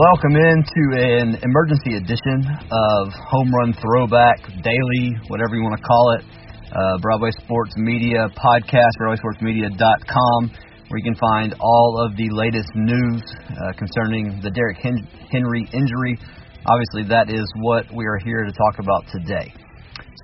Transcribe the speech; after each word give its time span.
welcome 0.00 0.32
into 0.32 0.82
an 0.96 1.36
emergency 1.44 1.96
edition 2.00 2.40
of 2.72 3.12
Home 3.12 3.52
Run 3.52 3.74
Throwback 3.74 4.40
Daily, 4.64 5.12
whatever 5.28 5.56
you 5.56 5.62
want 5.62 5.76
to 5.76 5.84
call 5.84 6.16
it. 6.16 6.24
Uh, 6.72 6.96
Broadway 7.02 7.28
Sports 7.44 7.76
Media 7.76 8.24
podcast, 8.32 8.96
BroadwaySportsMedia.com, 8.96 10.50
where 10.88 10.96
you 10.96 11.04
can 11.04 11.16
find 11.16 11.54
all 11.60 12.00
of 12.00 12.16
the 12.16 12.30
latest 12.32 12.70
news 12.74 13.20
uh, 13.52 13.76
concerning 13.76 14.40
the 14.40 14.48
Derrick 14.48 14.78
Henry 14.80 15.68
injury. 15.74 16.16
Obviously, 16.64 17.04
that 17.12 17.28
is 17.28 17.44
what 17.56 17.84
we 17.92 18.06
are 18.06 18.18
here 18.24 18.44
to 18.44 18.52
talk 18.52 18.78
about 18.78 19.04
today. 19.12 19.52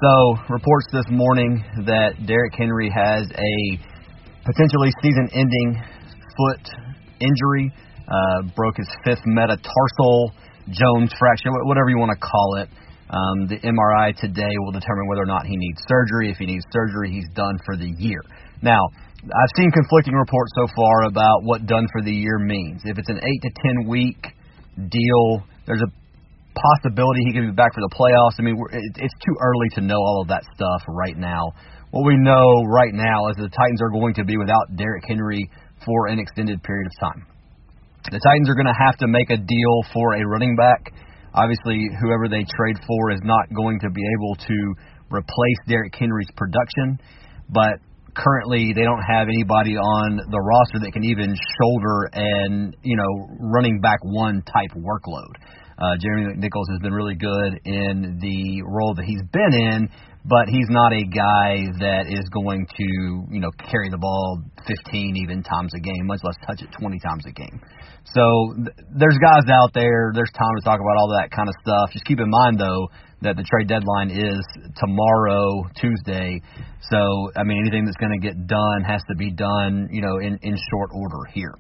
So, 0.00 0.36
reports 0.48 0.86
this 0.92 1.06
morning 1.10 1.62
that 1.84 2.24
Derrick 2.24 2.54
Henry 2.56 2.88
has 2.88 3.28
a 3.28 3.54
potentially 4.40 4.88
season 5.02 5.28
ending 5.34 5.82
foot 6.32 6.64
injury 7.20 7.70
uh, 8.08 8.42
broke 8.54 8.76
his 8.76 8.88
fifth 9.04 9.22
metatarsal, 9.26 10.32
Jones 10.70 11.12
fracture, 11.18 11.50
whatever 11.64 11.90
you 11.90 11.98
want 11.98 12.10
to 12.14 12.20
call 12.22 12.56
it. 12.62 12.68
Um, 13.06 13.46
the 13.46 13.58
MRI 13.62 14.18
today 14.18 14.50
will 14.66 14.72
determine 14.72 15.06
whether 15.06 15.22
or 15.22 15.30
not 15.30 15.46
he 15.46 15.54
needs 15.56 15.78
surgery. 15.86 16.30
If 16.30 16.38
he 16.38 16.46
needs 16.46 16.64
surgery, 16.72 17.12
he's 17.12 17.28
done 17.34 17.54
for 17.64 17.76
the 17.76 17.86
year. 17.86 18.18
Now, 18.62 18.82
I've 19.22 19.54
seen 19.56 19.70
conflicting 19.70 20.14
reports 20.14 20.50
so 20.58 20.66
far 20.74 21.04
about 21.06 21.42
what 21.42 21.66
done 21.66 21.86
for 21.92 22.02
the 22.02 22.10
year 22.10 22.38
means. 22.38 22.82
If 22.84 22.98
it's 22.98 23.08
an 23.08 23.18
eight 23.22 23.40
to 23.42 23.50
ten 23.62 23.88
week 23.88 24.18
deal, 24.90 25.46
there's 25.66 25.82
a 25.82 25.90
possibility 26.56 27.20
he 27.26 27.32
could 27.32 27.46
be 27.46 27.54
back 27.54 27.74
for 27.74 27.82
the 27.82 27.94
playoffs. 27.94 28.38
I 28.38 28.42
mean, 28.42 28.58
it's 28.96 29.14
too 29.24 29.36
early 29.40 29.68
to 29.74 29.80
know 29.82 29.98
all 29.98 30.22
of 30.22 30.28
that 30.28 30.42
stuff 30.54 30.82
right 30.88 31.16
now. 31.16 31.52
What 31.90 32.04
we 32.04 32.16
know 32.16 32.64
right 32.66 32.92
now 32.92 33.28
is 33.30 33.36
the 33.36 33.48
Titans 33.48 33.80
are 33.82 33.90
going 33.90 34.14
to 34.14 34.24
be 34.24 34.36
without 34.36 34.74
Derrick 34.76 35.04
Henry 35.06 35.48
for 35.84 36.08
an 36.08 36.18
extended 36.18 36.62
period 36.62 36.86
of 36.86 36.92
time. 36.98 37.26
The 38.06 38.22
Titans 38.22 38.48
are 38.48 38.54
going 38.54 38.70
to 38.70 38.80
have 38.86 38.96
to 39.02 39.08
make 39.08 39.30
a 39.30 39.36
deal 39.36 39.76
for 39.92 40.14
a 40.14 40.22
running 40.22 40.54
back. 40.54 40.94
Obviously, 41.34 41.90
whoever 42.00 42.28
they 42.30 42.46
trade 42.46 42.78
for 42.86 43.10
is 43.10 43.20
not 43.24 43.50
going 43.52 43.80
to 43.80 43.90
be 43.90 44.02
able 44.14 44.36
to 44.46 44.56
replace 45.10 45.58
Derrick 45.66 45.94
Henry's 45.98 46.30
production, 46.36 47.02
but 47.50 47.82
currently 48.14 48.72
they 48.74 48.86
don't 48.86 49.02
have 49.02 49.26
anybody 49.26 49.74
on 49.74 50.22
the 50.30 50.38
roster 50.38 50.78
that 50.86 50.92
can 50.92 51.04
even 51.04 51.34
shoulder 51.58 52.08
and 52.14 52.76
you 52.82 52.96
know 52.96 53.28
running 53.52 53.80
back 53.80 53.98
one 54.02 54.42
type 54.42 54.70
workload. 54.78 55.34
Uh, 55.76 55.98
Jeremy 56.00 56.32
McNichols 56.32 56.70
has 56.72 56.80
been 56.80 56.94
really 56.94 57.16
good 57.16 57.60
in 57.66 58.18
the 58.22 58.62
role 58.64 58.94
that 58.94 59.04
he's 59.04 59.20
been 59.32 59.52
in, 59.52 59.90
but 60.28 60.50
he's 60.50 60.66
not 60.70 60.92
a 60.92 61.04
guy 61.06 61.70
that 61.78 62.10
is 62.10 62.26
going 62.34 62.66
to, 62.66 62.86
you 63.30 63.38
know, 63.38 63.50
carry 63.70 63.88
the 63.90 63.98
ball 63.98 64.42
15 64.66 65.16
even 65.22 65.42
times 65.42 65.70
a 65.76 65.80
game, 65.80 66.02
much 66.06 66.18
less 66.24 66.34
touch 66.46 66.62
it 66.62 66.68
20 66.74 66.98
times 66.98 67.22
a 67.26 67.32
game. 67.32 67.62
So 68.10 68.54
th- 68.58 68.74
there's 68.90 69.18
guys 69.22 69.46
out 69.46 69.70
there. 69.72 70.10
There's 70.14 70.32
time 70.34 70.50
to 70.58 70.62
talk 70.66 70.82
about 70.82 70.98
all 70.98 71.14
that 71.14 71.30
kind 71.30 71.48
of 71.48 71.54
stuff. 71.62 71.94
Just 71.94 72.04
keep 72.06 72.18
in 72.18 72.30
mind 72.30 72.58
though 72.58 72.90
that 73.22 73.36
the 73.38 73.46
trade 73.46 73.70
deadline 73.70 74.10
is 74.10 74.42
tomorrow, 74.74 75.62
Tuesday. 75.78 76.42
So 76.90 76.98
I 77.38 77.44
mean, 77.46 77.62
anything 77.62 77.86
that's 77.86 77.96
going 77.96 78.18
to 78.18 78.22
get 78.22 78.46
done 78.46 78.82
has 78.82 79.02
to 79.08 79.14
be 79.14 79.30
done, 79.30 79.88
you 79.90 80.02
know, 80.02 80.18
in 80.18 80.38
in 80.42 80.58
short 80.70 80.90
order 80.90 81.22
here. 81.32 81.54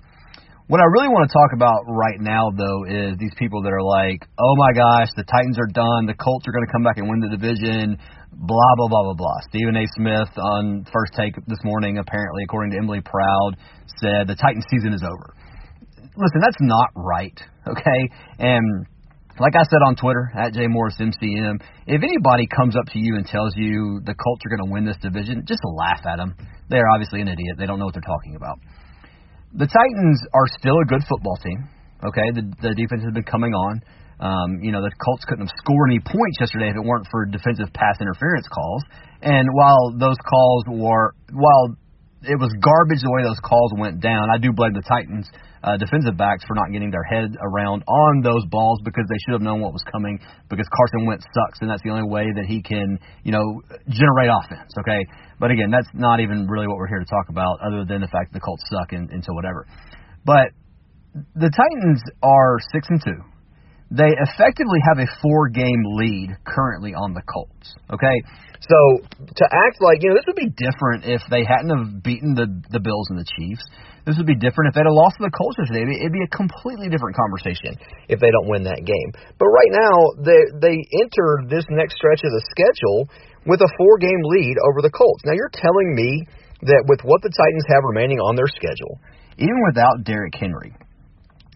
What 0.66 0.82
I 0.82 0.88
really 0.90 1.06
want 1.06 1.30
to 1.30 1.32
talk 1.32 1.54
about 1.54 1.86
right 1.86 2.18
now, 2.18 2.50
though, 2.50 2.82
is 2.90 3.14
these 3.22 3.30
people 3.38 3.62
that 3.62 3.70
are 3.70 3.86
like, 3.86 4.26
oh 4.34 4.54
my 4.58 4.74
gosh, 4.74 5.14
the 5.14 5.22
Titans 5.22 5.62
are 5.62 5.70
done. 5.70 6.10
The 6.10 6.18
Colts 6.18 6.42
are 6.48 6.50
going 6.50 6.66
to 6.66 6.72
come 6.74 6.82
back 6.82 6.98
and 6.98 7.06
win 7.06 7.22
the 7.22 7.30
division. 7.30 8.02
Blah, 8.38 8.72
blah, 8.76 8.88
blah, 8.88 9.02
blah, 9.02 9.14
blah. 9.14 9.38
Stephen 9.48 9.76
A. 9.76 9.84
Smith 9.96 10.28
on 10.36 10.86
First 10.92 11.14
Take 11.16 11.34
this 11.46 11.58
morning, 11.64 11.98
apparently, 11.98 12.44
according 12.44 12.72
to 12.72 12.78
Emily 12.78 13.00
Proud, 13.00 13.56
said 14.00 14.28
the 14.28 14.36
Titans 14.36 14.64
season 14.70 14.92
is 14.92 15.02
over. 15.02 15.34
Listen, 16.16 16.40
that's 16.40 16.60
not 16.60 16.90
right, 16.94 17.38
okay? 17.68 18.00
And 18.38 18.86
like 19.40 19.56
I 19.56 19.64
said 19.64 19.80
on 19.84 19.96
Twitter, 19.96 20.30
at 20.36 20.52
J 20.52 20.66
Morris 20.66 20.96
MCM, 21.00 21.60
if 21.86 22.02
anybody 22.02 22.46
comes 22.46 22.76
up 22.76 22.86
to 22.92 22.98
you 22.98 23.16
and 23.16 23.26
tells 23.26 23.52
you 23.56 24.00
the 24.04 24.14
Colts 24.14 24.42
are 24.46 24.56
going 24.56 24.68
to 24.68 24.72
win 24.72 24.84
this 24.84 24.96
division, 25.00 25.44
just 25.46 25.60
laugh 25.64 26.04
at 26.06 26.16
them. 26.16 26.36
They're 26.68 26.88
obviously 26.94 27.20
an 27.20 27.28
idiot. 27.28 27.56
They 27.58 27.66
don't 27.66 27.78
know 27.78 27.86
what 27.86 27.94
they're 27.94 28.02
talking 28.02 28.36
about 28.36 28.58
the 29.56 29.66
Titans 29.66 30.20
are 30.34 30.46
still 30.58 30.76
a 30.82 30.86
good 30.86 31.02
football 31.08 31.36
team. 31.42 31.68
Okay, 32.04 32.28
the 32.34 32.44
the 32.60 32.74
defense 32.76 33.02
has 33.04 33.12
been 33.12 33.24
coming 33.24 33.54
on. 33.54 33.80
Um, 34.18 34.64
you 34.64 34.72
know, 34.72 34.80
the 34.80 34.90
Colts 34.96 35.24
couldn't 35.28 35.46
have 35.46 35.54
scored 35.60 35.90
any 35.90 36.00
points 36.00 36.40
yesterday 36.40 36.70
if 36.72 36.76
it 36.76 36.84
weren't 36.84 37.06
for 37.10 37.26
defensive 37.26 37.68
pass 37.74 38.00
interference 38.00 38.48
calls. 38.48 38.82
And 39.20 39.48
while 39.52 39.92
those 39.92 40.16
calls 40.24 40.64
were, 40.68 41.12
while 41.32 41.76
it 42.24 42.40
was 42.40 42.48
garbage 42.58 43.04
the 43.04 43.12
way 43.12 43.22
those 43.22 43.40
calls 43.44 43.72
went 43.76 44.00
down, 44.00 44.32
I 44.32 44.38
do 44.38 44.52
blame 44.52 44.72
the 44.72 44.82
Titans 44.82 45.28
uh, 45.66 45.76
defensive 45.76 46.16
backs 46.16 46.44
for 46.46 46.54
not 46.54 46.72
getting 46.72 46.90
their 46.90 47.02
head 47.02 47.36
around 47.42 47.82
on 47.88 48.22
those 48.22 48.44
balls 48.48 48.80
because 48.84 49.04
they 49.08 49.18
should 49.24 49.32
have 49.32 49.42
known 49.42 49.60
what 49.60 49.72
was 49.72 49.82
coming 49.90 50.18
because 50.48 50.66
Carson 50.72 51.06
Wentz 51.06 51.26
sucks 51.34 51.58
and 51.60 51.68
that's 51.68 51.82
the 51.82 51.90
only 51.90 52.08
way 52.08 52.24
that 52.34 52.46
he 52.46 52.62
can, 52.62 52.98
you 53.24 53.32
know, 53.32 53.60
generate 53.88 54.30
offense, 54.30 54.72
okay? 54.78 55.04
But 55.38 55.50
again, 55.50 55.70
that's 55.70 55.88
not 55.92 56.20
even 56.20 56.46
really 56.46 56.66
what 56.66 56.76
we're 56.76 56.88
here 56.88 57.00
to 57.00 57.10
talk 57.10 57.28
about 57.28 57.60
other 57.60 57.84
than 57.84 58.00
the 58.00 58.08
fact 58.08 58.32
that 58.32 58.38
the 58.38 58.44
Colts 58.44 58.62
suck 58.70 58.92
and, 58.92 59.10
and 59.10 59.24
so 59.24 59.34
whatever. 59.34 59.66
But 60.24 60.54
the 61.34 61.50
Titans 61.50 62.02
are 62.22 62.58
6 62.72 62.86
and 62.90 63.02
2 63.02 63.35
they 63.90 64.10
effectively 64.10 64.82
have 64.82 64.98
a 64.98 65.06
four 65.22 65.48
game 65.48 65.82
lead 65.94 66.34
currently 66.42 66.94
on 66.94 67.14
the 67.14 67.22
Colts. 67.22 67.74
Okay? 67.90 68.16
So 68.66 68.78
to 69.22 69.44
act 69.46 69.78
like, 69.78 70.02
you 70.02 70.10
know, 70.10 70.16
this 70.18 70.26
would 70.26 70.38
be 70.38 70.50
different 70.50 71.06
if 71.06 71.22
they 71.30 71.46
hadn't 71.46 71.70
have 71.70 72.02
beaten 72.02 72.34
the 72.34 72.50
the 72.74 72.82
Bills 72.82 73.06
and 73.14 73.18
the 73.18 73.28
Chiefs. 73.38 73.62
This 74.02 74.18
would 74.18 74.26
be 74.26 74.38
different 74.38 74.70
if 74.70 74.74
they'd 74.74 74.86
have 74.86 74.94
lost 74.94 75.18
to 75.18 75.26
the 75.26 75.34
Colts 75.34 75.58
today. 75.58 75.82
It'd 75.82 76.14
be 76.14 76.22
a 76.22 76.30
completely 76.34 76.86
different 76.90 77.14
conversation 77.14 77.78
if 78.10 78.18
they 78.18 78.30
don't 78.30 78.50
win 78.50 78.66
that 78.66 78.82
game. 78.82 79.10
But 79.38 79.50
right 79.50 79.72
now, 79.74 79.94
they 80.22 80.40
they 80.62 80.76
enter 81.02 81.46
this 81.46 81.66
next 81.70 81.98
stretch 81.98 82.22
of 82.26 82.30
the 82.30 82.42
schedule 82.50 83.06
with 83.46 83.62
a 83.62 83.70
four 83.78 83.98
game 84.02 84.22
lead 84.34 84.58
over 84.66 84.82
the 84.82 84.90
Colts. 84.90 85.22
Now 85.22 85.34
you're 85.38 85.54
telling 85.54 85.94
me 85.94 86.26
that 86.66 86.86
with 86.90 87.06
what 87.06 87.22
the 87.22 87.30
Titans 87.30 87.66
have 87.70 87.86
remaining 87.86 88.18
on 88.18 88.34
their 88.34 88.50
schedule, 88.50 88.98
even 89.38 89.58
without 89.70 90.02
Derrick 90.02 90.34
Henry, 90.34 90.74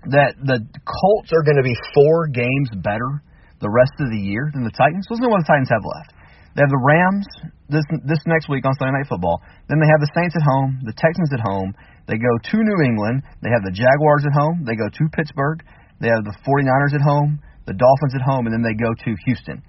that 0.09 0.41
the 0.41 0.65
Colts 0.87 1.31
are 1.33 1.45
going 1.45 1.61
to 1.61 1.67
be 1.67 1.77
four 1.93 2.29
games 2.33 2.73
better 2.81 3.21
the 3.61 3.69
rest 3.69 3.93
of 4.01 4.09
the 4.09 4.17
year 4.17 4.49
than 4.53 4.65
the 4.65 4.73
Titans? 4.73 5.05
Listen 5.13 5.29
to 5.29 5.33
what 5.33 5.45
the 5.45 5.51
Titans 5.53 5.69
have 5.69 5.85
left. 5.85 6.17
They 6.57 6.65
have 6.65 6.73
the 6.73 6.83
Rams 6.83 7.27
this 7.71 7.87
this 8.03 8.19
next 8.27 8.51
week 8.51 8.67
on 8.67 8.75
Sunday 8.75 8.99
Night 8.99 9.07
Football. 9.07 9.39
Then 9.71 9.79
they 9.79 9.87
have 9.87 10.03
the 10.03 10.11
Saints 10.17 10.35
at 10.35 10.43
home, 10.43 10.83
the 10.83 10.97
Texans 10.97 11.31
at 11.31 11.41
home. 11.41 11.77
They 12.11 12.19
go 12.19 12.33
to 12.43 12.57
New 12.59 12.81
England. 12.83 13.23
They 13.39 13.55
have 13.55 13.63
the 13.63 13.71
Jaguars 13.71 14.27
at 14.27 14.35
home. 14.35 14.67
They 14.67 14.75
go 14.75 14.91
to 14.91 15.03
Pittsburgh. 15.15 15.63
They 16.03 16.09
have 16.09 16.25
the 16.25 16.35
49ers 16.43 16.97
at 16.97 17.05
home, 17.05 17.39
the 17.67 17.77
Dolphins 17.77 18.17
at 18.17 18.25
home, 18.25 18.49
and 18.49 18.53
then 18.53 18.65
they 18.67 18.75
go 18.75 18.91
to 18.91 19.11
Houston. 19.27 19.63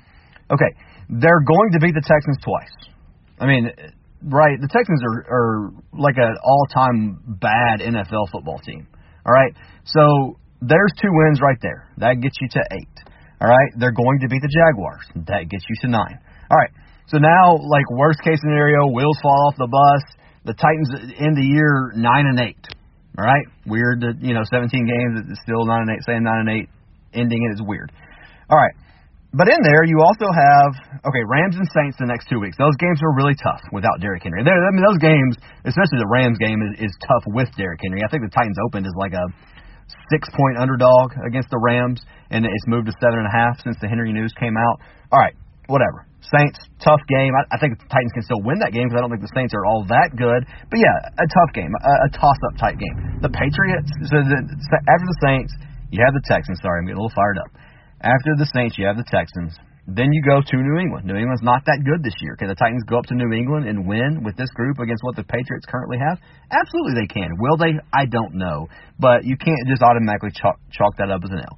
Okay, 0.50 0.72
they're 1.10 1.44
going 1.44 1.70
to 1.74 1.80
beat 1.80 1.94
the 1.94 2.02
Texans 2.02 2.40
twice. 2.42 2.74
I 3.38 3.46
mean, 3.46 3.70
right? 4.24 4.58
The 4.60 4.72
Texans 4.72 5.02
are, 5.04 5.20
are 5.30 5.72
like 5.94 6.18
an 6.18 6.36
all-time 6.44 7.20
bad 7.40 7.82
NFL 7.82 8.32
football 8.32 8.60
team. 8.60 8.88
All 9.26 9.34
right. 9.34 9.54
So 9.86 10.38
there's 10.62 10.92
two 11.02 11.10
wins 11.12 11.42
right 11.42 11.58
there. 11.62 11.88
That 11.98 12.22
gets 12.22 12.36
you 12.42 12.48
to 12.50 12.62
eight. 12.72 12.96
All 13.42 13.50
right. 13.50 13.72
They're 13.78 13.92
going 13.94 14.20
to 14.22 14.28
beat 14.28 14.42
the 14.42 14.52
Jaguars. 14.52 15.06
That 15.28 15.50
gets 15.50 15.66
you 15.70 15.76
to 15.82 15.88
nine. 15.88 16.20
All 16.50 16.58
right. 16.58 16.72
So 17.08 17.18
now, 17.18 17.58
like 17.58 17.90
worst 17.92 18.22
case 18.24 18.40
scenario, 18.40 18.88
wheels 18.88 19.18
fall 19.22 19.48
off 19.48 19.56
the 19.58 19.68
bus. 19.68 20.04
The 20.46 20.54
Titans 20.54 20.90
end 21.20 21.38
the 21.38 21.46
year 21.46 21.92
nine 21.96 22.26
and 22.26 22.40
eight. 22.40 22.66
All 23.18 23.26
right. 23.26 23.46
Weird 23.66 24.02
that 24.02 24.22
you 24.22 24.34
know 24.34 24.44
17 24.44 24.70
games. 24.72 25.30
It's 25.30 25.42
still 25.44 25.66
nine 25.66 25.88
and 25.88 25.92
eight. 25.92 26.04
Saying 26.06 26.24
nine 26.24 26.48
and 26.48 26.50
eight, 26.50 26.70
ending 27.14 27.44
it 27.50 27.54
is 27.54 27.62
weird. 27.62 27.92
All 28.50 28.58
right. 28.58 28.74
But 29.32 29.48
in 29.48 29.64
there, 29.64 29.88
you 29.88 30.04
also 30.04 30.28
have 30.28 30.76
okay 31.08 31.24
Rams 31.24 31.56
and 31.56 31.64
Saints 31.72 31.96
the 31.96 32.08
next 32.08 32.28
two 32.28 32.44
weeks. 32.44 32.60
Those 32.60 32.76
games 32.76 33.00
are 33.00 33.16
really 33.16 33.36
tough 33.40 33.64
without 33.72 34.04
Derrick 34.04 34.28
Henry. 34.28 34.44
They're, 34.44 34.60
I 34.60 34.72
mean, 34.76 34.84
those 34.84 35.00
games, 35.00 35.40
especially 35.64 36.04
the 36.04 36.12
Rams 36.12 36.36
game, 36.36 36.60
is, 36.60 36.92
is 36.92 36.94
tough 37.00 37.24
with 37.32 37.48
Derrick 37.56 37.80
Henry. 37.80 38.04
I 38.04 38.12
think 38.12 38.28
the 38.28 38.34
Titans 38.36 38.60
opened 38.60 38.84
as 38.84 38.96
like 39.00 39.16
a 39.16 39.24
six 40.12 40.28
point 40.36 40.60
underdog 40.60 41.16
against 41.24 41.48
the 41.48 41.64
Rams, 41.64 42.04
and 42.28 42.44
it's 42.44 42.68
moved 42.68 42.92
to 42.92 42.96
seven 43.00 43.24
and 43.24 43.28
a 43.28 43.32
half 43.32 43.56
since 43.64 43.80
the 43.80 43.88
Henry 43.88 44.12
news 44.12 44.36
came 44.36 44.60
out. 44.60 44.84
All 45.16 45.20
right, 45.24 45.36
whatever. 45.72 46.04
Saints, 46.28 46.60
tough 46.84 47.02
game. 47.08 47.32
I, 47.32 47.56
I 47.56 47.58
think 47.58 47.80
the 47.80 47.88
Titans 47.88 48.12
can 48.12 48.28
still 48.28 48.44
win 48.44 48.60
that 48.60 48.76
game 48.76 48.92
because 48.92 49.00
I 49.00 49.02
don't 49.02 49.16
think 49.16 49.24
the 49.24 49.32
Saints 49.32 49.56
are 49.56 49.64
all 49.64 49.88
that 49.88 50.12
good. 50.20 50.44
But 50.44 50.78
yeah, 50.84 51.08
a 51.08 51.28
tough 51.40 51.52
game, 51.56 51.72
a, 51.72 51.94
a 52.04 52.10
toss 52.12 52.40
up 52.52 52.60
type 52.60 52.76
game. 52.76 53.24
The 53.24 53.32
Patriots, 53.32 53.90
so 54.12 54.20
the, 54.28 54.44
after 54.92 55.08
the 55.08 55.20
Saints, 55.24 55.56
you 55.88 56.04
have 56.04 56.12
the 56.12 56.24
Texans. 56.28 56.60
Sorry, 56.60 56.84
I'm 56.84 56.86
getting 56.86 57.00
a 57.00 57.04
little 57.08 57.16
fired 57.16 57.40
up. 57.40 57.52
After 58.02 58.34
the 58.34 58.50
Saints, 58.50 58.82
you 58.82 58.90
have 58.90 58.98
the 58.98 59.06
Texans. 59.06 59.54
Then 59.86 60.10
you 60.10 60.22
go 60.26 60.42
to 60.42 60.56
New 60.58 60.78
England. 60.82 61.06
New 61.06 61.18
England's 61.18 61.46
not 61.46 61.62
that 61.70 61.86
good 61.86 62.02
this 62.02 62.18
year. 62.22 62.34
Can 62.38 62.50
the 62.50 62.58
Titans 62.58 62.82
go 62.90 62.98
up 62.98 63.06
to 63.10 63.18
New 63.18 63.30
England 63.30 63.70
and 63.70 63.86
win 63.86 64.26
with 64.26 64.34
this 64.38 64.50
group 64.58 64.82
against 64.82 65.06
what 65.06 65.14
the 65.18 65.26
Patriots 65.26 65.70
currently 65.70 66.02
have? 66.02 66.18
Absolutely 66.50 66.98
they 66.98 67.10
can. 67.10 67.30
Will 67.38 67.58
they? 67.58 67.78
I 67.94 68.10
don't 68.10 68.38
know. 68.38 68.70
But 68.98 69.26
you 69.26 69.38
can't 69.38 69.62
just 69.70 69.86
automatically 69.86 70.34
chalk, 70.34 70.58
chalk 70.74 70.98
that 70.98 71.14
up 71.14 71.22
as 71.26 71.30
an 71.30 71.46
L. 71.46 71.58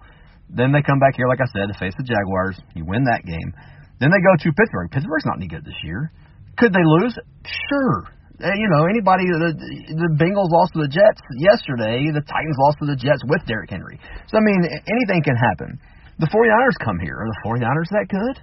Then 0.51 0.71
they 0.75 0.83
come 0.83 0.99
back 0.99 1.15
here, 1.15 1.27
like 1.31 1.39
I 1.39 1.47
said, 1.51 1.71
to 1.71 1.75
face 1.79 1.95
the 1.95 2.03
Jaguars. 2.03 2.59
You 2.75 2.83
win 2.83 3.07
that 3.07 3.23
game. 3.23 3.55
Then 4.03 4.11
they 4.11 4.19
go 4.19 4.35
to 4.35 4.47
Pittsburgh. 4.51 4.91
Pittsburgh's 4.91 5.27
not 5.27 5.39
any 5.39 5.47
good 5.47 5.63
this 5.63 5.79
year. 5.83 6.11
Could 6.59 6.75
they 6.75 6.83
lose? 6.83 7.15
Sure. 7.47 8.07
Uh, 8.43 8.51
you 8.55 8.67
know, 8.75 8.83
anybody, 8.87 9.23
the, 9.31 9.55
the 9.95 10.11
Bengals 10.19 10.51
lost 10.51 10.75
to 10.75 10.83
the 10.83 10.91
Jets 10.91 11.21
yesterday, 11.39 12.11
the 12.11 12.23
Titans 12.23 12.57
lost 12.59 12.83
to 12.83 12.87
the 12.89 12.99
Jets 12.99 13.23
with 13.31 13.39
Derrick 13.47 13.69
Henry. 13.69 13.95
So, 14.27 14.35
I 14.35 14.43
mean, 14.43 14.67
anything 14.67 15.23
can 15.23 15.37
happen. 15.37 15.79
The 16.19 16.27
49ers 16.27 16.77
come 16.83 16.99
here. 16.99 17.17
Are 17.17 17.27
the 17.27 17.41
49ers 17.45 17.89
that 17.91 18.07
good? 18.09 18.35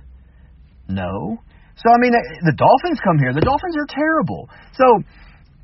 No. 0.88 1.38
So, 1.76 1.86
I 1.88 1.98
mean, 1.98 2.12
the 2.12 2.56
Dolphins 2.56 3.00
come 3.04 3.18
here. 3.18 3.32
The 3.32 3.40
Dolphins 3.40 3.76
are 3.78 3.88
terrible. 3.88 4.50
So, 4.74 4.86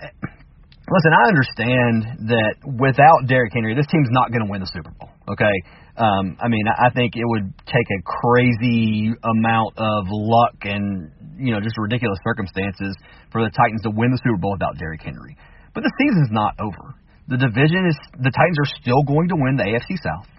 listen, 0.00 1.12
I 1.12 1.24
understand 1.28 2.30
that 2.30 2.54
without 2.64 3.26
Derrick 3.26 3.52
Henry, 3.52 3.74
this 3.74 3.86
team's 3.90 4.08
not 4.10 4.30
going 4.30 4.46
to 4.46 4.50
win 4.50 4.60
the 4.60 4.70
Super 4.70 4.90
Bowl. 4.96 5.10
Okay, 5.28 5.52
um, 5.98 6.38
I 6.38 6.48
mean, 6.48 6.64
I 6.68 6.90
think 6.94 7.16
it 7.16 7.26
would 7.26 7.52
take 7.66 7.88
a 7.90 8.00
crazy 8.04 9.10
amount 9.24 9.74
of 9.76 10.06
luck 10.08 10.54
and 10.62 11.10
you 11.36 11.52
know 11.52 11.60
just 11.60 11.76
ridiculous 11.76 12.18
circumstances 12.22 12.94
for 13.32 13.42
the 13.42 13.50
Titans 13.50 13.82
to 13.82 13.90
win 13.90 14.10
the 14.12 14.20
Super 14.22 14.38
Bowl 14.38 14.52
without 14.52 14.78
Derrick 14.78 15.02
Henry. 15.02 15.36
But 15.74 15.82
the 15.82 15.92
season's 15.98 16.30
not 16.30 16.54
over. 16.60 16.94
The 17.28 17.36
division 17.36 17.90
is 17.90 17.96
the 18.22 18.30
Titans 18.30 18.58
are 18.62 18.70
still 18.80 19.02
going 19.02 19.28
to 19.28 19.36
win 19.36 19.56
the 19.56 19.64
AFC 19.64 19.98
South. 19.98 20.30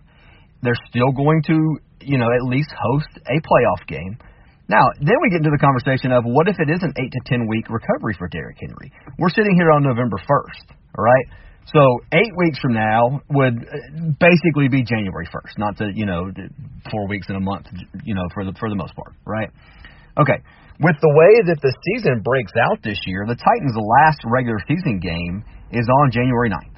They're 0.67 0.83
still 0.91 1.15
going 1.15 1.39
to 1.47 1.79
you 2.03 2.19
know 2.19 2.27
at 2.27 2.43
least 2.43 2.67
host 2.75 3.07
a 3.23 3.39
playoff 3.39 3.87
game. 3.87 4.19
Now, 4.67 4.91
then 4.99 5.15
we 5.23 5.31
get 5.31 5.39
into 5.39 5.55
the 5.55 5.63
conversation 5.63 6.11
of 6.11 6.27
what 6.27 6.51
if 6.51 6.59
it 6.59 6.67
is 6.67 6.83
an 6.83 6.91
eight 6.99 7.11
to 7.15 7.21
ten 7.23 7.47
week 7.47 7.71
recovery 7.71 8.19
for 8.19 8.27
Derrick 8.27 8.59
Henry? 8.59 8.91
We're 9.17 9.31
sitting 9.31 9.55
here 9.55 9.71
on 9.71 9.81
November 9.81 10.19
first, 10.27 10.67
all 10.91 11.05
right? 11.07 11.23
So 11.71 11.79
eight 12.11 12.31
weeks 12.35 12.59
from 12.59 12.73
now 12.73 13.23
would 13.29 13.55
uh, 13.63 14.11
basically 14.19 14.67
be 14.67 14.83
January 14.83 15.27
1st, 15.27 15.55
not 15.57 15.77
to 15.77 15.91
you 15.93 16.05
know 16.05 16.31
four 16.91 17.07
weeks 17.07 17.27
in 17.29 17.35
a 17.35 17.39
month, 17.39 17.67
you 18.03 18.15
know 18.15 18.27
for 18.33 18.43
the 18.43 18.51
for 18.59 18.69
the 18.69 18.75
most 18.75 18.95
part, 18.95 19.15
right? 19.25 19.49
Okay. 20.19 20.43
With 20.79 20.95
the 21.01 21.09
way 21.09 21.41
that 21.47 21.59
the 21.59 21.73
season 21.89 22.21
breaks 22.21 22.53
out 22.69 22.83
this 22.83 22.99
year, 23.07 23.25
the 23.25 23.35
Titans' 23.35 23.75
last 23.75 24.19
regular 24.27 24.59
season 24.67 24.99
game 24.99 25.43
is 25.71 25.87
on 26.03 26.11
January 26.11 26.51
9th. 26.51 26.76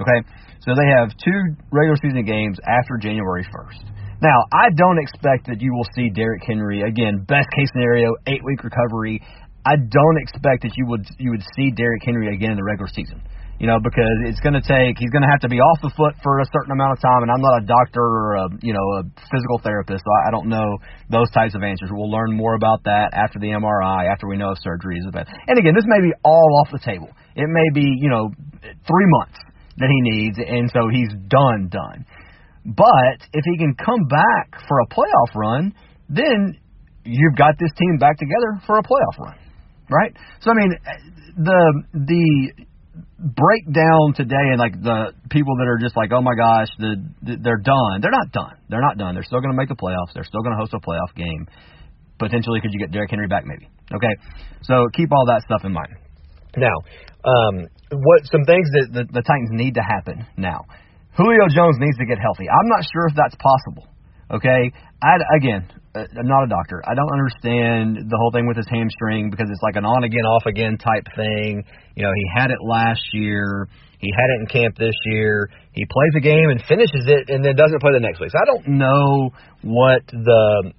Okay, 0.00 0.20
so 0.60 0.72
they 0.74 0.88
have 0.88 1.10
two 1.18 1.56
regular 1.70 1.96
season 2.00 2.24
games 2.24 2.58
after 2.64 2.96
January 3.00 3.44
1st. 3.44 3.84
Now, 4.22 4.38
I 4.52 4.70
don't 4.74 4.98
expect 4.98 5.46
that 5.48 5.60
you 5.60 5.74
will 5.74 5.86
see 5.94 6.08
Derrick 6.08 6.42
Henry 6.46 6.82
again. 6.82 7.24
Best 7.26 7.48
case 7.56 7.68
scenario, 7.72 8.14
eight 8.26 8.42
week 8.44 8.62
recovery. 8.62 9.20
I 9.66 9.76
don't 9.76 10.18
expect 10.18 10.62
that 10.62 10.72
you 10.76 10.86
would 10.86 11.06
you 11.18 11.30
would 11.30 11.42
see 11.56 11.70
Derrick 11.70 12.02
Henry 12.04 12.34
again 12.34 12.52
in 12.52 12.56
the 12.56 12.64
regular 12.64 12.88
season 12.88 13.22
you 13.62 13.70
know, 13.70 13.78
because 13.78 14.26
it's 14.26 14.42
going 14.42 14.58
to 14.58 14.66
take 14.66 14.98
he's 14.98 15.14
going 15.14 15.22
to 15.22 15.30
have 15.30 15.38
to 15.46 15.48
be 15.48 15.62
off 15.62 15.78
the 15.86 15.94
foot 15.94 16.18
for 16.18 16.42
a 16.42 16.46
certain 16.50 16.74
amount 16.74 16.98
of 16.98 17.00
time. 17.00 17.22
And 17.22 17.30
I'm 17.30 17.38
not 17.38 17.62
a 17.62 17.64
doctor 17.64 18.02
or 18.02 18.34
a 18.34 18.44
you 18.58 18.74
know 18.74 18.82
a 18.98 19.02
physical 19.30 19.62
therapist, 19.62 20.02
so 20.02 20.10
I 20.26 20.34
don't 20.34 20.50
know 20.50 20.66
those 21.14 21.30
types 21.30 21.54
of 21.54 21.62
answers. 21.62 21.94
We'll 21.94 22.10
learn 22.10 22.34
more 22.34 22.58
about 22.58 22.82
that 22.90 23.14
after 23.14 23.38
the 23.38 23.54
MRI, 23.54 24.10
after 24.10 24.26
we 24.26 24.36
know 24.36 24.50
if 24.50 24.58
surgery 24.58 24.98
is 24.98 25.06
about. 25.06 25.30
And 25.46 25.54
again, 25.54 25.78
this 25.78 25.86
may 25.86 26.02
be 26.02 26.10
all 26.26 26.58
off 26.58 26.74
the 26.74 26.82
table. 26.82 27.14
It 27.38 27.46
may 27.46 27.70
be 27.70 27.86
you 27.86 28.10
know 28.10 28.34
three 28.82 29.08
months 29.22 29.38
that 29.78 29.88
he 29.88 30.00
needs, 30.00 30.38
and 30.38 30.70
so 30.72 30.88
he's 30.90 31.10
done 31.28 31.68
done. 31.68 32.06
But 32.64 33.26
if 33.32 33.44
he 33.44 33.58
can 33.58 33.74
come 33.74 34.06
back 34.08 34.54
for 34.68 34.80
a 34.80 34.86
playoff 34.86 35.34
run, 35.34 35.74
then 36.08 36.58
you've 37.04 37.36
got 37.36 37.58
this 37.58 37.70
team 37.76 37.98
back 37.98 38.18
together 38.18 38.62
for 38.66 38.78
a 38.78 38.82
playoff 38.82 39.18
run, 39.18 39.38
right? 39.90 40.14
So 40.40 40.50
I 40.50 40.54
mean, 40.54 40.72
the 41.36 41.82
the 41.94 42.66
breakdown 43.18 44.12
today 44.14 44.50
and 44.50 44.58
like 44.58 44.74
the 44.74 45.14
people 45.30 45.56
that 45.56 45.66
are 45.70 45.78
just 45.78 45.96
like, 45.96 46.10
oh 46.12 46.20
my 46.20 46.34
gosh, 46.34 46.68
the, 46.78 46.98
the 47.22 47.38
they're 47.40 47.62
done. 47.62 48.02
They're 48.02 48.12
not 48.12 48.32
done. 48.32 48.58
They're 48.68 48.82
not 48.82 48.98
done. 48.98 49.14
They're 49.14 49.24
still 49.24 49.40
going 49.40 49.54
to 49.54 49.56
make 49.56 49.68
the 49.68 49.78
playoffs. 49.78 50.12
They're 50.14 50.26
still 50.26 50.42
going 50.42 50.52
to 50.52 50.60
host 50.60 50.74
a 50.74 50.80
playoff 50.82 51.14
game. 51.14 51.46
Potentially, 52.18 52.60
could 52.60 52.72
you 52.72 52.78
get 52.78 52.90
Derrick 52.90 53.10
Henry 53.10 53.26
back? 53.26 53.44
Maybe. 53.46 53.68
Okay, 53.94 54.14
so 54.62 54.86
keep 54.94 55.10
all 55.12 55.26
that 55.26 55.42
stuff 55.46 55.64
in 55.64 55.72
mind. 55.72 55.96
Now, 56.56 56.76
um, 57.24 57.68
what 57.92 58.24
some 58.30 58.44
things 58.44 58.68
that 58.72 58.88
the, 58.92 59.04
the 59.12 59.22
Titans 59.22 59.50
need 59.52 59.74
to 59.74 59.84
happen 59.84 60.26
now. 60.36 60.64
Julio 61.16 61.44
Jones 61.52 61.76
needs 61.78 61.98
to 61.98 62.06
get 62.06 62.18
healthy. 62.18 62.48
I'm 62.48 62.68
not 62.68 62.84
sure 62.88 63.06
if 63.08 63.14
that's 63.16 63.36
possible. 63.36 63.86
Okay, 64.32 64.72
I 65.02 65.12
again, 65.36 65.68
uh, 65.94 66.08
I'm 66.18 66.26
not 66.26 66.44
a 66.44 66.48
doctor. 66.48 66.80
I 66.88 66.94
don't 66.94 67.12
understand 67.12 68.08
the 68.08 68.16
whole 68.16 68.32
thing 68.32 68.48
with 68.48 68.56
his 68.56 68.66
hamstring 68.70 69.28
because 69.28 69.48
it's 69.50 69.60
like 69.62 69.76
an 69.76 69.84
on 69.84 70.04
again, 70.04 70.24
off 70.24 70.46
again 70.46 70.78
type 70.78 71.04
thing. 71.14 71.64
You 71.96 72.04
know, 72.04 72.12
he 72.16 72.24
had 72.34 72.50
it 72.50 72.58
last 72.64 73.02
year. 73.12 73.68
He 74.02 74.10
had 74.10 74.34
it 74.34 74.38
in 74.42 74.46
camp 74.50 74.74
this 74.74 74.98
year. 75.14 75.46
He 75.70 75.86
plays 75.86 76.10
a 76.18 76.20
game 76.20 76.50
and 76.50 76.58
finishes 76.66 77.06
it, 77.06 77.30
and 77.30 77.38
then 77.38 77.54
doesn't 77.54 77.78
play 77.78 77.94
the 77.94 78.02
next 78.02 78.18
week. 78.18 78.34
So 78.34 78.38
I 78.42 78.46
don't 78.50 78.82
know 78.82 79.30
what 79.62 80.02
the 80.10 80.74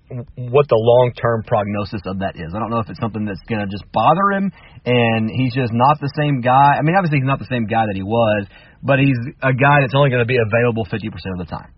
what 0.51 0.67
the 0.67 0.75
long 0.75 1.15
term 1.15 1.47
prognosis 1.47 2.03
of 2.03 2.19
that 2.19 2.35
is. 2.35 2.51
I 2.51 2.59
don't 2.59 2.67
know 2.67 2.83
if 2.83 2.91
it's 2.91 2.99
something 2.99 3.23
that's 3.23 3.39
going 3.47 3.63
to 3.63 3.71
just 3.71 3.87
bother 3.95 4.35
him, 4.35 4.51
and 4.83 5.31
he's 5.31 5.55
just 5.55 5.71
not 5.71 6.03
the 6.03 6.11
same 6.19 6.43
guy. 6.43 6.75
I 6.75 6.83
mean, 6.83 6.99
obviously 6.99 7.23
he's 7.23 7.31
not 7.31 7.39
the 7.39 7.47
same 7.47 7.63
guy 7.63 7.87
that 7.87 7.95
he 7.95 8.03
was, 8.03 8.43
but 8.83 8.99
he's 8.99 9.15
a 9.39 9.55
guy 9.55 9.79
that's 9.79 9.95
only 9.95 10.11
going 10.11 10.19
to 10.19 10.27
be 10.27 10.35
available 10.35 10.83
50% 10.83 10.99
of 11.07 11.39
the 11.39 11.47
time. 11.47 11.71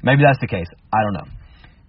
Maybe 0.00 0.24
that's 0.24 0.40
the 0.40 0.48
case. 0.48 0.72
I 0.88 1.04
don't 1.04 1.20
know. 1.20 1.28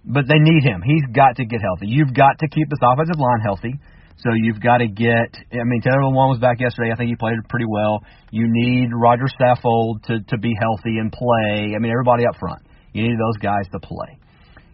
But 0.04 0.28
they 0.28 0.36
need 0.36 0.60
him. 0.60 0.84
He's 0.84 1.08
got 1.16 1.40
to 1.40 1.48
get 1.48 1.64
healthy. 1.64 1.88
You've 1.88 2.12
got 2.12 2.36
to 2.44 2.46
keep 2.52 2.68
this 2.68 2.84
offensive 2.84 3.16
line 3.16 3.40
healthy. 3.40 3.80
So 4.22 4.30
you've 4.36 4.60
got 4.60 4.78
to 4.78 4.88
get. 4.88 5.32
I 5.52 5.64
mean, 5.64 5.80
Taylor 5.80 6.04
Lewan 6.04 6.28
was 6.28 6.38
back 6.40 6.60
yesterday. 6.60 6.92
I 6.92 6.96
think 6.96 7.08
he 7.08 7.16
played 7.16 7.36
pretty 7.48 7.64
well. 7.68 8.04
You 8.30 8.44
need 8.46 8.90
Roger 8.92 9.24
Saffold 9.40 10.04
to 10.08 10.20
to 10.20 10.38
be 10.38 10.52
healthy 10.60 10.98
and 11.00 11.10
play. 11.10 11.72
I 11.74 11.78
mean, 11.80 11.90
everybody 11.90 12.26
up 12.26 12.36
front. 12.38 12.60
You 12.92 13.08
need 13.08 13.16
those 13.16 13.38
guys 13.40 13.64
to 13.72 13.80
play. 13.80 14.18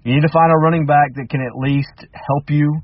You 0.03 0.15
need 0.15 0.23
to 0.23 0.33
find 0.33 0.51
a 0.51 0.59
running 0.59 0.87
back 0.87 1.15
that 1.15 1.27
can 1.31 1.43
at 1.43 1.55
least 1.55 2.11
help 2.13 2.51
you. 2.51 2.81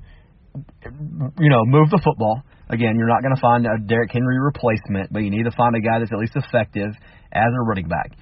You 1.41 1.51
know, 1.51 1.65
move 1.65 1.91
the 1.91 2.01
football. 2.03 2.43
Again, 2.69 2.97
you're 2.97 3.09
not 3.09 3.23
going 3.23 3.35
to 3.35 3.41
find 3.41 3.67
a 3.67 3.79
Derrick 3.87 4.13
Henry 4.13 4.39
replacement, 4.41 5.13
but 5.13 5.21
you 5.21 5.31
need 5.31 5.45
to 5.45 5.55
find 5.57 5.75
a 5.75 5.81
guy 5.81 5.99
that's 5.99 6.13
at 6.13 6.19
least 6.19 6.37
effective 6.37 6.91
as 7.33 7.51
a 7.53 7.63
running 7.67 7.89
back. 7.89 8.13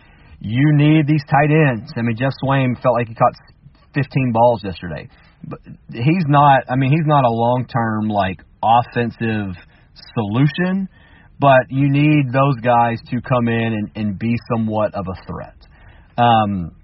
You 0.40 0.72
need 0.74 1.06
these 1.06 1.22
tight 1.28 1.50
ends. 1.50 1.92
I 1.96 2.02
mean, 2.02 2.16
Geoff 2.16 2.32
Swaim 2.42 2.80
felt 2.80 2.96
like 2.96 3.08
he 3.08 3.14
caught 3.14 3.34
15 3.94 4.32
balls 4.32 4.62
yesterday. 4.64 5.08
He's 5.92 6.26
not. 6.28 6.64
I 6.68 6.76
mean, 6.76 6.90
he's 6.90 7.06
not 7.06 7.24
a 7.24 7.30
long-term 7.30 8.08
like 8.08 8.40
offensive 8.62 9.56
solution. 10.14 10.88
But 11.40 11.72
you 11.72 11.88
need 11.88 12.34
those 12.34 12.60
guys 12.60 13.00
to 13.08 13.22
come 13.22 13.48
in 13.48 13.72
and, 13.72 13.90
and 13.96 14.18
be 14.18 14.36
somewhat 14.52 14.94
of 14.94 15.06
a 15.08 15.16
threat. 15.24 15.56
Um, 16.18 16.76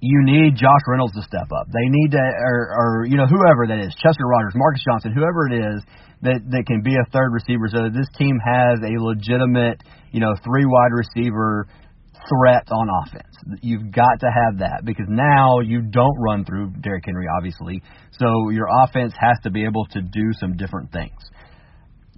you 0.00 0.24
need 0.24 0.56
Josh 0.56 0.80
Reynolds 0.88 1.12
to 1.12 1.22
step 1.22 1.52
up. 1.52 1.66
They 1.68 1.84
need 1.84 2.12
to, 2.12 2.18
or, 2.18 2.72
or 2.72 3.04
you 3.04 3.18
know, 3.18 3.26
whoever 3.26 3.66
that 3.68 3.84
is, 3.84 3.92
Chester 4.00 4.24
Rogers, 4.24 4.54
Marcus 4.56 4.82
Johnson, 4.88 5.12
whoever 5.12 5.52
it 5.52 5.76
is 5.76 5.82
that 6.22 6.40
that 6.48 6.64
can 6.66 6.80
be 6.80 6.94
a 6.94 7.04
third 7.12 7.28
receiver, 7.28 7.68
so 7.68 7.84
that 7.84 7.92
this 7.92 8.08
team 8.16 8.40
has 8.40 8.80
a 8.80 8.96
legitimate, 9.04 9.84
you 10.12 10.20
know, 10.20 10.32
three 10.42 10.64
wide 10.64 10.96
receiver 10.96 11.68
threat 12.28 12.68
on 12.70 12.88
offense. 13.04 13.60
You've 13.62 13.90
got 13.90 14.20
to 14.20 14.26
have 14.26 14.58
that 14.58 14.82
because 14.84 15.06
now 15.08 15.60
you 15.60 15.82
don't 15.82 16.16
run 16.18 16.44
through 16.44 16.72
Derrick 16.80 17.04
Henry, 17.06 17.26
obviously. 17.36 17.82
So 18.12 18.50
your 18.50 18.68
offense 18.84 19.12
has 19.18 19.38
to 19.44 19.50
be 19.50 19.64
able 19.64 19.86
to 19.92 20.02
do 20.02 20.32
some 20.38 20.56
different 20.56 20.92
things. 20.92 21.18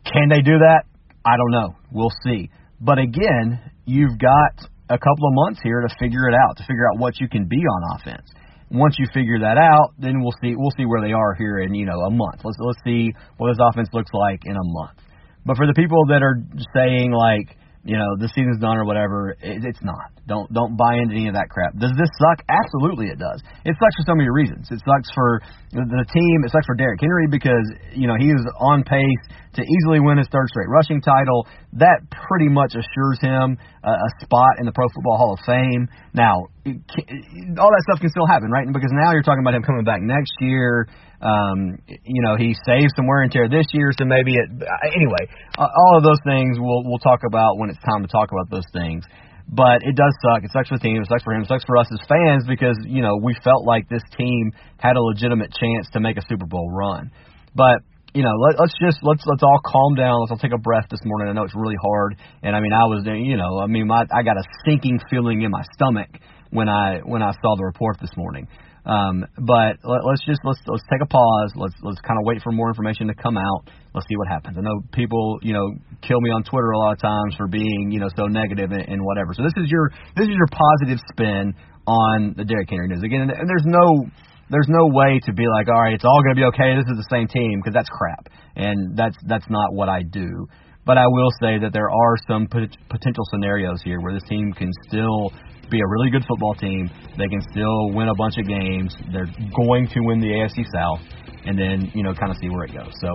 Can 0.04 0.28
they 0.28 0.42
do 0.42 0.58
that? 0.58 0.84
I 1.24 1.36
don't 1.36 1.50
know. 1.50 1.76
We'll 1.92 2.12
see. 2.24 2.50
But 2.80 2.98
again, 2.98 3.60
you've 3.84 4.18
got 4.18 4.66
a 4.88 4.98
couple 4.98 5.28
of 5.28 5.34
months 5.46 5.60
here 5.62 5.80
to 5.80 5.94
figure 5.98 6.28
it 6.28 6.34
out, 6.34 6.56
to 6.56 6.64
figure 6.64 6.86
out 6.90 6.98
what 6.98 7.20
you 7.20 7.28
can 7.28 7.46
be 7.46 7.58
on 7.58 8.00
offense. 8.00 8.26
Once 8.70 8.96
you 8.98 9.06
figure 9.12 9.38
that 9.40 9.58
out, 9.58 9.90
then 9.98 10.22
we'll 10.22 10.34
see 10.40 10.54
we'll 10.56 10.70
see 10.76 10.86
where 10.86 11.02
they 11.02 11.12
are 11.12 11.34
here 11.34 11.58
in, 11.58 11.74
you 11.74 11.84
know, 11.84 12.00
a 12.06 12.10
month. 12.10 12.40
Let's 12.44 12.56
let's 12.60 12.78
see 12.84 13.12
what 13.36 13.48
this 13.50 13.58
offense 13.60 13.88
looks 13.92 14.10
like 14.14 14.42
in 14.44 14.52
a 14.52 14.62
month. 14.62 14.98
But 15.44 15.56
for 15.56 15.66
the 15.66 15.74
people 15.74 16.06
that 16.08 16.22
are 16.22 16.38
saying 16.74 17.10
like 17.10 17.56
you 17.84 17.96
know 17.96 18.12
the 18.20 18.28
season's 18.28 18.60
done 18.60 18.76
or 18.76 18.84
whatever. 18.84 19.32
It, 19.40 19.64
it's 19.64 19.80
not. 19.82 20.12
Don't 20.28 20.52
don't 20.52 20.76
buy 20.76 21.00
into 21.00 21.16
any 21.16 21.28
of 21.28 21.34
that 21.34 21.48
crap. 21.48 21.72
Does 21.80 21.96
this 21.96 22.12
suck? 22.20 22.44
Absolutely, 22.44 23.08
it 23.08 23.18
does. 23.18 23.40
It 23.64 23.72
sucks 23.80 23.96
for 23.96 24.04
so 24.04 24.14
many 24.14 24.28
reasons. 24.28 24.68
It 24.70 24.84
sucks 24.84 25.08
for 25.16 25.40
the 25.72 26.06
team. 26.12 26.36
It 26.44 26.52
sucks 26.52 26.66
for 26.66 26.76
Derrick 26.76 27.00
Henry 27.00 27.26
because 27.26 27.64
you 27.96 28.06
know 28.06 28.20
he 28.20 28.28
is 28.28 28.44
on 28.60 28.84
pace 28.84 29.24
to 29.56 29.62
easily 29.64 29.98
win 29.98 30.18
his 30.18 30.28
third 30.28 30.48
straight 30.52 30.68
rushing 30.68 31.00
title. 31.00 31.48
That 31.80 32.04
pretty 32.12 32.52
much 32.52 32.76
assures 32.76 33.18
him 33.20 33.56
a, 33.82 33.90
a 33.90 34.10
spot 34.20 34.60
in 34.60 34.66
the 34.66 34.72
Pro 34.72 34.86
Football 34.92 35.16
Hall 35.16 35.32
of 35.34 35.40
Fame. 35.48 35.88
Now, 36.12 36.52
all 36.66 37.70
that 37.72 37.82
stuff 37.88 38.00
can 38.00 38.10
still 38.10 38.28
happen, 38.28 38.50
right? 38.52 38.68
Because 38.68 38.92
now 38.92 39.12
you're 39.12 39.24
talking 39.24 39.42
about 39.42 39.54
him 39.56 39.62
coming 39.64 39.84
back 39.84 40.02
next 40.02 40.36
year. 40.40 40.86
Um, 41.20 41.78
you 41.86 42.22
know, 42.22 42.36
he 42.36 42.56
saved 42.64 42.92
some 42.96 43.06
wear 43.06 43.22
and 43.22 43.30
tear 43.30 43.48
this 43.48 43.66
year, 43.72 43.92
so 43.96 44.04
maybe 44.04 44.34
it. 44.34 44.48
Anyway, 44.96 45.28
all 45.58 45.94
of 45.96 46.02
those 46.02 46.20
things 46.24 46.56
we'll 46.58 46.82
we'll 46.84 47.02
talk 47.02 47.20
about 47.26 47.58
when 47.58 47.68
it's 47.68 47.78
time 47.84 48.02
to 48.02 48.08
talk 48.08 48.32
about 48.32 48.50
those 48.50 48.66
things. 48.72 49.04
But 49.52 49.82
it 49.82 49.96
does 49.96 50.14
suck. 50.22 50.44
It 50.44 50.50
sucks 50.52 50.68
for 50.68 50.78
the 50.78 50.82
team. 50.82 51.02
It 51.02 51.08
sucks 51.08 51.24
for 51.24 51.34
him. 51.34 51.42
It 51.42 51.48
sucks 51.48 51.64
for 51.64 51.76
us 51.76 51.88
as 51.92 52.00
fans 52.08 52.44
because 52.46 52.78
you 52.86 53.02
know 53.02 53.18
we 53.20 53.36
felt 53.44 53.66
like 53.66 53.88
this 53.88 54.02
team 54.16 54.52
had 54.78 54.96
a 54.96 55.02
legitimate 55.02 55.52
chance 55.52 55.88
to 55.92 56.00
make 56.00 56.16
a 56.16 56.22
Super 56.28 56.46
Bowl 56.46 56.70
run. 56.70 57.10
But 57.54 57.82
you 58.14 58.22
know, 58.22 58.32
let, 58.40 58.58
let's 58.58 58.74
just 58.80 58.98
let's 59.02 59.22
let's 59.26 59.42
all 59.42 59.60
calm 59.64 59.94
down. 59.94 60.20
Let's 60.20 60.32
all 60.32 60.38
take 60.38 60.54
a 60.54 60.58
breath 60.58 60.86
this 60.90 61.00
morning. 61.04 61.28
I 61.28 61.32
know 61.32 61.44
it's 61.44 61.54
really 61.54 61.78
hard, 61.80 62.16
and 62.42 62.56
I 62.56 62.60
mean, 62.60 62.72
I 62.72 62.84
was, 62.84 63.04
you 63.04 63.36
know, 63.36 63.60
I 63.60 63.66
mean, 63.66 63.86
my 63.86 64.06
I 64.12 64.22
got 64.22 64.36
a 64.36 64.44
sinking 64.64 65.00
feeling 65.10 65.42
in 65.42 65.50
my 65.50 65.62
stomach 65.74 66.08
when 66.50 66.68
I 66.68 67.00
when 67.04 67.22
I 67.22 67.32
saw 67.42 67.56
the 67.56 67.64
report 67.64 67.98
this 68.00 68.10
morning. 68.16 68.48
Um, 68.86 69.26
but 69.36 69.76
let, 69.84 70.00
let's 70.08 70.24
just 70.24 70.40
let's 70.44 70.60
let's 70.66 70.84
take 70.90 71.02
a 71.02 71.06
pause. 71.06 71.52
Let's 71.56 71.74
let's 71.82 72.00
kind 72.00 72.18
of 72.18 72.24
wait 72.24 72.42
for 72.42 72.52
more 72.52 72.68
information 72.68 73.08
to 73.08 73.14
come 73.14 73.36
out. 73.36 73.68
Let's 73.94 74.06
see 74.08 74.16
what 74.16 74.28
happens. 74.28 74.56
I 74.56 74.62
know 74.62 74.80
people 74.92 75.38
you 75.42 75.52
know 75.52 75.66
kill 76.00 76.20
me 76.20 76.30
on 76.30 76.44
Twitter 76.44 76.70
a 76.70 76.78
lot 76.78 76.92
of 76.92 77.00
times 77.00 77.34
for 77.36 77.46
being 77.46 77.90
you 77.90 78.00
know 78.00 78.08
so 78.16 78.26
negative 78.26 78.72
and, 78.72 78.88
and 78.88 79.04
whatever. 79.04 79.34
So 79.34 79.42
this 79.42 79.56
is 79.56 79.70
your 79.70 79.90
this 80.16 80.28
is 80.28 80.34
your 80.34 80.48
positive 80.48 80.98
spin 81.12 81.54
on 81.86 82.34
the 82.36 82.44
Derrick 82.44 82.70
Henry 82.70 82.88
news. 82.88 83.02
Again, 83.02 83.28
and 83.28 83.48
there's 83.48 83.66
no 83.66 84.08
there's 84.50 84.68
no 84.68 84.88
way 84.90 85.20
to 85.26 85.32
be 85.32 85.46
like, 85.46 85.68
all 85.68 85.80
right, 85.80 85.94
it's 85.94 86.04
all 86.04 86.22
going 86.22 86.34
to 86.34 86.40
be 86.40 86.46
okay. 86.50 86.74
This 86.74 86.90
is 86.90 86.98
the 86.98 87.08
same 87.10 87.28
team 87.28 87.60
because 87.60 87.74
that's 87.74 87.88
crap, 87.88 88.28
and 88.56 88.96
that's 88.96 89.16
that's 89.26 89.46
not 89.48 89.72
what 89.72 89.88
I 89.88 90.02
do. 90.02 90.48
But 90.90 90.98
I 90.98 91.06
will 91.06 91.30
say 91.40 91.56
that 91.62 91.70
there 91.72 91.88
are 91.88 92.16
some 92.26 92.48
pot- 92.48 92.76
potential 92.88 93.22
scenarios 93.30 93.80
here 93.80 94.00
where 94.00 94.12
this 94.12 94.24
team 94.28 94.52
can 94.52 94.72
still 94.88 95.30
be 95.70 95.78
a 95.78 95.86
really 95.86 96.10
good 96.10 96.24
football 96.26 96.54
team. 96.54 96.90
They 97.16 97.28
can 97.28 97.40
still 97.52 97.92
win 97.94 98.08
a 98.08 98.14
bunch 98.16 98.38
of 98.38 98.48
games. 98.48 98.96
They're 99.12 99.30
going 99.54 99.86
to 99.86 100.00
win 100.02 100.18
the 100.18 100.26
AFC 100.26 100.66
South, 100.74 100.98
and 101.46 101.56
then 101.56 101.92
you 101.94 102.02
know 102.02 102.12
kind 102.12 102.32
of 102.32 102.38
see 102.38 102.48
where 102.50 102.64
it 102.64 102.74
goes. 102.74 102.90
So 103.00 103.14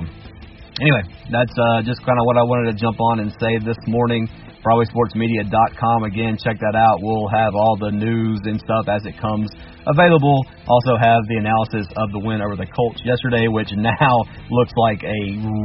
anyway, 0.81 1.03
that's 1.31 1.55
uh, 1.55 1.81
just 1.83 2.03
kind 2.05 2.19
of 2.19 2.25
what 2.25 2.37
I 2.37 2.43
wanted 2.43 2.71
to 2.71 2.77
jump 2.77 2.99
on 2.99 3.19
and 3.19 3.31
say 3.39 3.59
this 3.63 3.79
morning. 3.87 4.27
BroadwaySportsMedia.com. 4.65 6.03
Again, 6.09 6.41
check 6.41 6.57
that 6.57 6.73
out. 6.73 6.97
We'll 6.97 7.29
have 7.29 7.53
all 7.53 7.77
the 7.77 7.93
news 7.93 8.41
and 8.49 8.57
stuff 8.57 8.89
as 8.89 9.05
it 9.05 9.13
comes 9.21 9.45
available. 9.85 10.41
Also 10.65 10.97
have 10.97 11.21
the 11.29 11.37
analysis 11.37 11.85
of 12.01 12.09
the 12.09 12.17
win 12.17 12.41
over 12.41 12.57
the 12.57 12.65
Colts 12.65 12.97
yesterday, 13.05 13.45
which 13.45 13.69
now 13.77 14.25
looks 14.49 14.73
like 14.73 15.05
a 15.05 15.19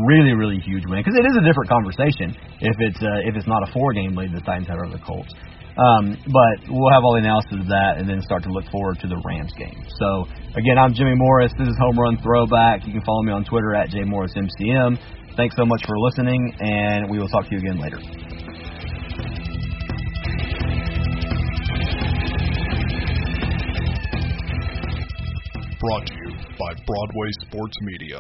really, 0.05 0.37
really 0.37 0.61
huge 0.61 0.85
win 0.85 1.01
because 1.01 1.17
it 1.17 1.25
is 1.25 1.33
a 1.33 1.45
different 1.49 1.73
conversation 1.73 2.37
if 2.61 2.77
it's 2.77 3.01
uh, 3.01 3.25
if 3.25 3.41
it's 3.41 3.49
not 3.49 3.65
a 3.65 3.73
four 3.73 3.97
game 3.97 4.13
lead 4.13 4.37
the 4.37 4.45
Titans 4.45 4.69
have 4.69 4.77
over 4.85 4.93
the 4.93 5.01
Colts. 5.01 5.33
Um, 5.81 6.13
but 6.29 6.69
we'll 6.69 6.93
have 6.93 7.05
all 7.05 7.17
the 7.17 7.25
analysis 7.25 7.57
of 7.57 7.69
that 7.73 7.97
and 7.97 8.05
then 8.05 8.21
start 8.21 8.43
to 8.45 8.53
look 8.53 8.69
forward 8.71 9.01
to 9.01 9.09
the 9.09 9.17
Rams 9.25 9.53
game. 9.57 9.81
So 9.97 10.29
again, 10.53 10.77
I'm 10.77 10.93
Jimmy 10.93 11.15
Morris. 11.17 11.53
This 11.57 11.69
is 11.69 11.77
Home 11.81 11.99
Run 11.99 12.19
Throwback. 12.21 12.85
You 12.85 12.93
can 12.93 13.01
follow 13.01 13.23
me 13.23 13.33
on 13.33 13.45
Twitter 13.45 13.75
at 13.75 13.89
jmorrismcm. 13.89 15.01
Thanks 15.37 15.57
so 15.57 15.65
much 15.65 15.81
for 15.87 15.99
listening, 15.99 16.53
and 16.61 17.09
we 17.09 17.19
will 17.19 17.29
talk 17.29 17.49
to 17.49 17.53
you 17.53 17.59
again 17.59 17.81
later. 17.81 17.97
Brought 25.81 26.07
to 26.07 26.13
you 26.13 26.37
by 26.59 26.75
Broadway 26.85 27.31
Sports 27.49 27.77
Media. 27.81 28.19